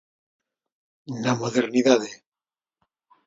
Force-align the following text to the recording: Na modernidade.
Na 1.23 1.31
modernidade. 1.41 2.09